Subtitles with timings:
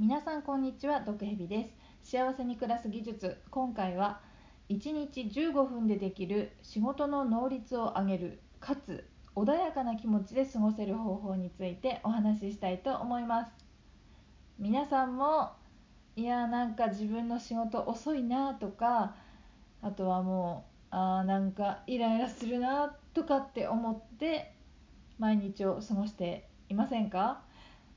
[0.00, 1.70] 皆さんこんにちは毒蛇で
[2.04, 2.12] す。
[2.12, 3.36] 幸せに暮らす技術。
[3.50, 4.20] 今回は
[4.68, 13.50] 1日15分でできる仕事の能率を上げるかつ穏やかな気持ちで過ごせる方法についてお話ししたいと思います。
[14.60, 15.50] 皆さんも
[16.14, 19.16] いやなんか自分の仕事遅いなとか
[19.82, 24.54] あとはもうあーなんかイライラするなとかって思って
[25.18, 27.47] 毎日を過ごしていませんか？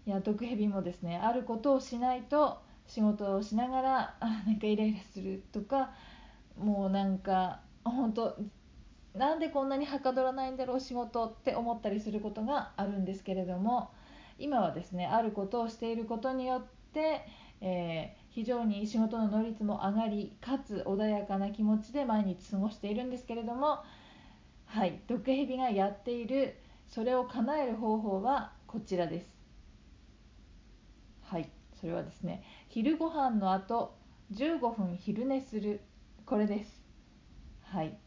[0.10, 5.92] や毒蛇もですねあることをしないと仕事をしながらあなんかイライラするとか
[6.58, 8.38] もうなんか本当
[9.16, 13.92] なんでこんなにはかどらないんだろう仕事って思ったりすることがあるんですけれども
[14.40, 17.26] 今はですねあることをしていることによって、
[17.60, 23.84] えー、非常に仕事の能率も上がりかつ穏やかな気持ちで毎日過ごしているんですけれども
[24.66, 26.56] はい毒蛇がやっている
[26.88, 29.41] それを叶える方法はこちらです。
[31.32, 31.50] はい
[31.80, 33.96] それはですね昼ご飯の後
[34.32, 35.80] 15分昼寝する
[36.26, 36.84] これです。
[37.62, 37.98] はい。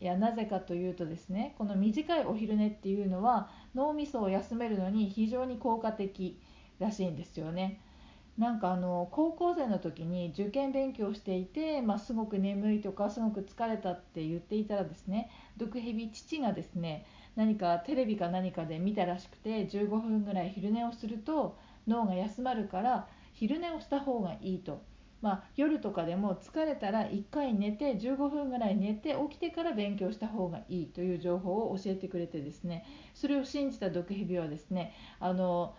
[0.00, 6.40] いやなぜかというとですねこの短いお昼寝っていうのは脳みそを休めるのに非常に効果的
[6.78, 7.80] らしいんですよね。
[8.38, 21.58] なんかあの高校生の時に受験勉強していて、まあ、すごく眠いとかすごく疲れたって言っていたらですね毒蛇父がですね何かテレビか何かで見たらしくて15分ぐらい昼寝をすると
[21.90, 24.82] 脳が休まるから昼寝をした方がいいと、
[25.20, 32.86] まあ、夜とかでも疲れたら1回寝て15分ぐらい寝て起きてから勉強した方がいいという情報を教えてくれてですね。
[33.14, 35.74] それを信じた毒蛇はですねあの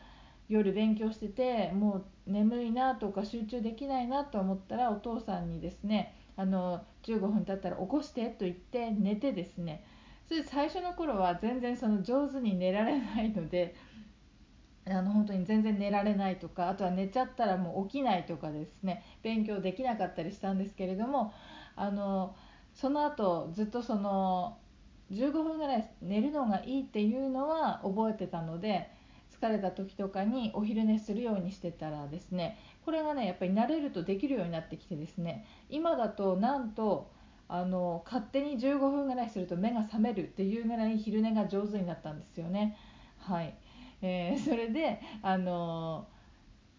[0.50, 9.84] 夜勉強しててもう眠いなとか集中できないなと思ったらお父さんにですねあの15分経ったら起こしてと言って寝てですね。
[10.28, 13.76] それ最初の頃は全然その上手に寝られないので
[14.88, 21.34] あの本当に全然寝られないとかあとは寝ちゃったらもう起きないとかですね勉強できなかったりしたんですけれども
[21.76, 22.36] あの
[22.74, 24.58] その後ずっとその
[25.12, 28.90] 15分ぐらい寝るのがいいっていうのは覚えてたので
[29.40, 37.12] 疲れた時とかにお昼寝するようにしてたらですねこれがねやっぱり慣れるとできるようになってきてですね今だとなんと
[37.48, 42.78] あの勝手に15分ぐらいすると目が覚めるっていうぐらい昼寝が上手になったんですよね。
[43.18, 43.54] はい
[44.02, 46.08] えー、 それであの、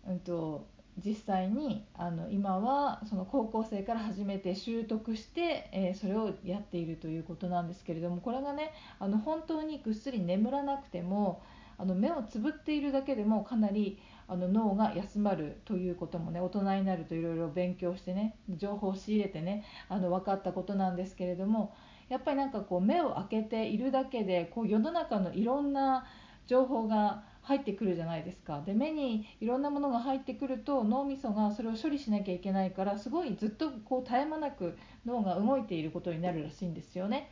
[0.07, 0.67] うんと、
[1.03, 11.43] 実際にあの今はその高校生から始めて習得して、えー、それをやっているということなんですけれどもこれがねあの本当にぐっすり眠らなくても
[11.79, 21.75] あの目をつぶっているだけでもかなりあの脳が休まるということもね大人になるといろいろ勉強してね情報を仕入れてねあの分かったことなんですけれども
[22.09, 26.05] やっぱりなんかこう目を開けているだけでこう世の中のいろんな
[26.47, 28.63] 情報が入ってくるじゃないですか。
[28.65, 37.31] で目にいろんなものが入ってくると脳みそがそれを処理しなきゃいけないからすごいずっとこう絶え間なく脳が動いていることになるらしいんですよね。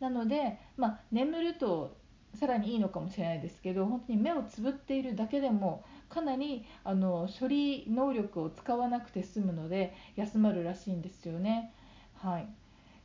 [0.00, 1.96] なので、まあ、眠ると
[2.34, 11.72] さらにいいのかもしれないですけど本当に目をつぶっているだけでもかなりあの処理能力を使わなくて済むので休まるらしいんですよね。
[12.14, 12.48] はい、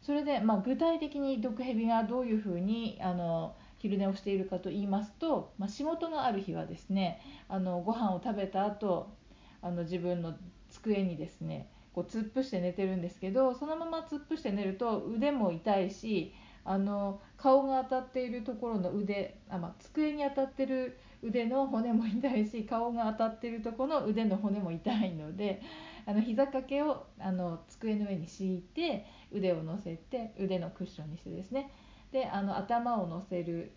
[0.02, 9.16] それで、まあ、具体的に毒蛇がどういうふうにあの昼寝をしているかと言いますと、まあ、仕事がある日はですねあのご飯を食べた後
[9.62, 10.36] あの自分の
[10.70, 16.34] 机にですねこう突っ伏して寝てるんですけどそのまま突っ伏して寝ると腕も痛いし
[16.64, 25.62] あの顔が当たっているところの腕あ、まあ、机に当たってる腕の骨も痛いし顔が当たってるところの腕の骨も痛いので
[26.06, 31.72] あの膝掛けをあの机の上に敷いて腕を乗せて腕のクッションにしてですね
[32.12, 33.72] であの頭を乗せる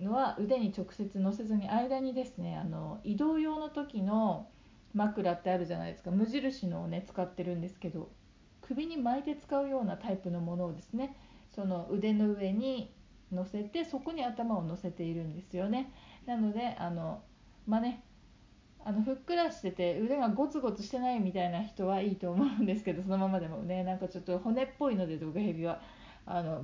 [0.00, 4.48] のは腕に直接乗せずに間にですねあの移動用の時の
[4.94, 6.10] 枕ってあるじゃないですか。
[6.10, 8.10] 無印のをね使ってるんですけど
[8.62, 11.16] 首に巻いて使うようなタイプのものをですね
[11.54, 12.92] その腕の上に
[13.32, 15.92] 乗せてそこに頭を乗せているんですよね。
[16.26, 17.22] なのであの
[17.66, 18.02] まあね
[18.84, 25.80] あのふっくらしてて腕がゴツゴツしてないみたいな人はいいと思うんですけどそのままでもねなんかちょっと骨っぽいので毒蛇は
[26.26, 26.62] あの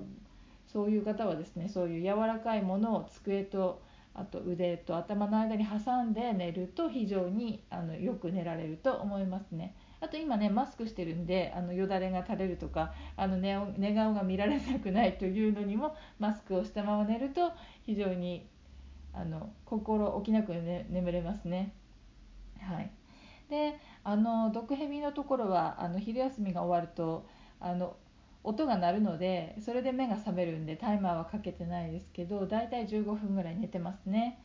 [0.76, 3.80] そういう方はですねそういう柔らかいものを机と
[4.12, 9.74] あと腕と頭の間に挟んで寝ると非常にあのよく寝られると思いますね。
[10.02, 17.52] あと今ねマスクしてるんであのよだれが垂れるとかあの寝寝顔が見られなくないというのにもマスクをしたまま寝ると
[17.86, 18.46] 非常に
[19.14, 21.72] あの心置きなく、ね、眠れますね。
[22.60, 22.90] はい、
[23.48, 27.26] であの毒蛇のところはあの昼休みが終わると
[27.60, 27.96] あの
[28.46, 34.38] 音が鳴るのでそれで目が覚めるんでタイマーはかけてないですけどだいたい15分ぐらい寝てますね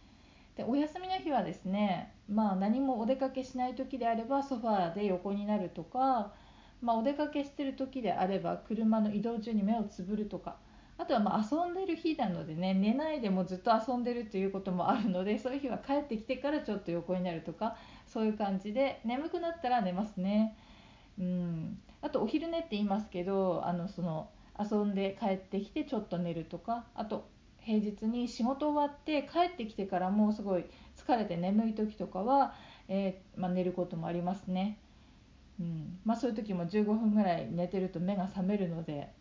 [0.57, 6.33] でお休みの日はですね、まあ、何もお出かけしない時であればソファーで横になるとか、
[6.81, 10.55] まあ、お出かけしてる時であれば車の移動中に目をつぶるとか
[10.97, 17.75] あとはまあ遊んでる日なのでね寝ないでもずっと遊んでるということもあるのでそういう日は帰ってきてからちょっと横になるとか
[18.07, 20.57] そういう感じで眠くなったら寝ますね。
[21.19, 27.29] うんあとお昼寝って言いますけどあのその遊んで帰ってきてちょっと寝るとかあと
[27.61, 30.65] 平日に仕事終わって帰ってきてからもうすごい
[30.97, 32.53] 疲れて眠い時とかは、
[32.87, 34.79] えー、まあ、寝ることもありますね、
[35.59, 35.99] うん。
[36.03, 39.13] まあ、そういう時も15分ぐらい寝てると目が覚めるので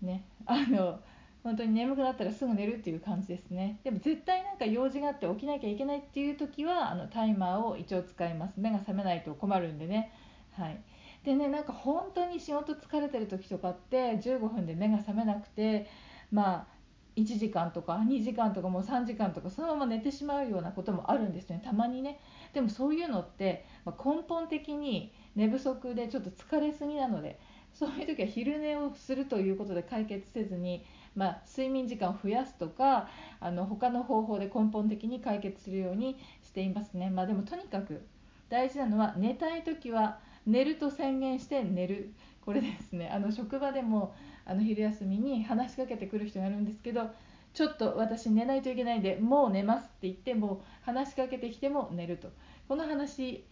[0.00, 0.24] ね。
[0.46, 1.00] あの
[1.42, 3.80] 本当に眠くなったらすぐ寝るっていう感じですね。
[3.82, 8.54] でも絶対なんか用事があって起きなきゃいけないっていう時はあのタイマーを一応使います。
[8.58, 10.12] 目が覚めないと困るんでね。
[10.52, 10.80] はい。
[11.24, 15.88] でねなんか本当に仕事疲れてる時とかって15分で目が覚めなくて
[16.30, 16.66] まあ
[17.16, 22.18] 1時間とか2時間とかもう3時間とかそのまま寝てしまうようなこともあるんですねたまにね。
[22.54, 27.38] でもそういうのって、ま根本的に寝不足でちょっと疲れすぎなので
[27.72, 30.84] そういう時は昼寝をするということで解決せずに、
[31.14, 33.08] まあ、睡眠時間を増やすとか
[33.40, 38.02] あの他の方法で根本的に解決するようにしていますね、まあ、でもとにかく
[38.50, 42.12] 大事なのは寝たい時は寝ると宣言して寝る。
[42.44, 43.08] これですね。
[43.08, 47.10] あの職場でもあの昼休みに話しかけてくる人がいるんですけど
[47.54, 52.28] ちょっと私寝ないといけないんでもう寝ますって言っても話しかけてきても寝ると。
[52.68, 53.44] この話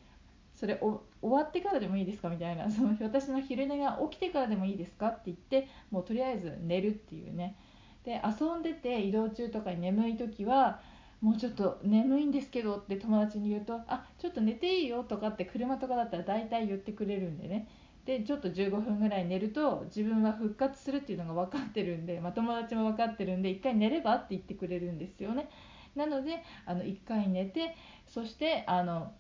[0.55, 2.71] それ終わってからでもいいですかみたいな。
[2.71, 7.57] その私の昼寝が起きてからでもいいですかって言ってもうとりあえず寝るっていうね。
[8.05, 10.81] で遊んでて移動中とかに眠い時は
[11.21, 17.69] もうちょっと眠いんですけどって友達に言うとあちょっと寝ていいよとかって車とかだったら大体言ってくれるんでね。
[18.07, 25.51] でちょっと15分ぐらい寝ると自分は復活するっていうのが分かってるんで、まあ、友達も分かってるんで1回寝ればって言ってくれるんですよね。
[25.95, 27.77] なのであの1回寝て
[28.09, 29.13] そしてあの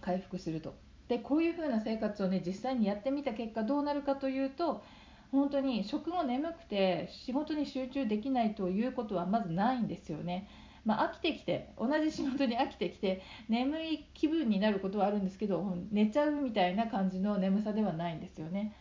[0.00, 0.74] 回復すると。
[1.08, 4.82] でこういう風な生活をね実際にやってみた結果どうなるかというと
[5.30, 10.48] 本当に食後眠くて仕事に集中できないということはまずないんですよね。
[10.86, 18.72] まあ、飽きてきて同じ仕事に飽きてきて眠い気分になることはあるんですけど寝ちゃうみたいな感じの眠さではないんですよね。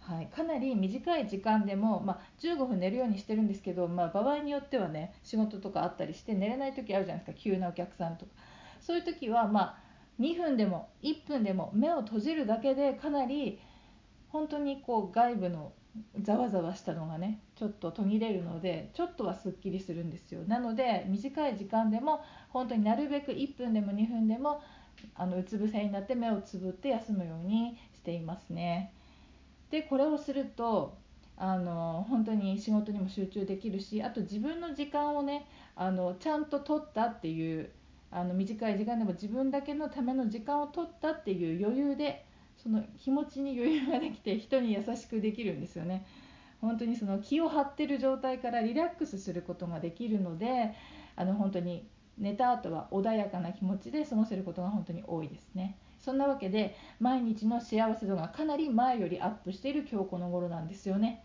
[0.00, 7.42] はい、かなり短い時間でも、まあ、15分寝るようにしてるんですけど、まあ、場合によってはね仕事とかあったりして寝れない時あるじゃないですか。
[7.42, 8.32] 急なお客さんとか。
[8.80, 9.78] そういう時は、まあ、
[10.20, 13.60] 2分でも1分でも目を閉じるだけでかなり
[14.28, 15.72] 本当にこう外部の
[16.22, 20.42] ざわざわしたのがねちょっと途切れるのでちょっとはすっきりするんですよ。
[20.46, 22.20] なので短い時間でも
[22.50, 24.62] 本当になるべく1分でも2分でも
[25.14, 28.92] あのうつ伏せになって目をつぶって休むようにしていますね。
[29.70, 30.96] でこれをすると
[31.36, 35.46] あの本当に仕事にも集中できるしあと自分の時間をね
[35.76, 37.70] あのちゃんと取ったっていう
[38.10, 42.24] あの短い時間でも自分だけのための時間を取ったっていう余裕で
[42.62, 46.06] その気持ちに余裕ができて人に優しくできるんですよね。
[46.60, 50.74] 本当にその気を張ってる状態からリラックスすることができるので
[51.14, 51.88] あの本当に
[52.18, 55.78] 寝た後は穏やかな気持ちで過ごせることが本当に多いですね。
[56.00, 61.24] そんなわけで毎日の幸せ度がかなり前よりアップしている今日この頃なんですよね。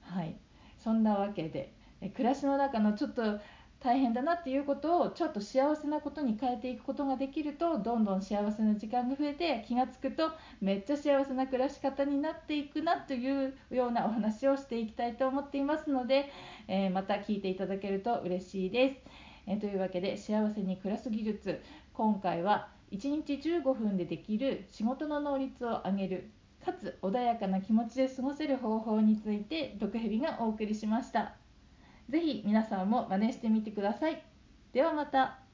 [0.00, 0.36] はい、
[0.78, 1.72] そんなわけで
[2.14, 3.40] 暮らしの中のちょっと
[3.80, 10.30] 大変だなっていうことをちょっと幸せなことに変えていくことができるとどんどん幸せな時間が増えて気が付くと
[10.60, 16.28] めっちゃ幸せな暮らし方になっていくなというようなお話をしていきたいと思っていますので、
[16.66, 18.96] えー、また聞いていただけると嬉しいです。
[19.46, 21.60] えー、というわけで幸せに暮らす技術
[21.92, 26.30] 今回は1日15分でできる仕事の能率を上げる
[26.64, 31.47] かつ穏やかな気持ちで過ごせる方法について毒蛇がお送りしました。
[32.08, 34.22] ぜひ皆さんも真似してみてください。
[34.72, 35.47] ではまた。